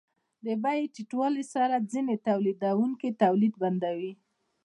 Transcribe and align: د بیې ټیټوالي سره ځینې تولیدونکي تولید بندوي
د 0.45 0.47
بیې 0.63 0.83
ټیټوالي 0.95 1.43
سره 1.53 1.75
ځینې 1.91 2.15
تولیدونکي 2.27 3.09
تولید 3.23 3.53
بندوي 3.61 4.13